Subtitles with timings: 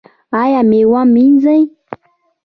[0.41, 1.61] ایا میوه مینځئ؟